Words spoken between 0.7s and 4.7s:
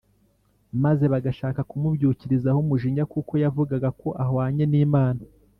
maze bagashaka kumubyukirizaho umujinya kuko yavugaga ko ahwanye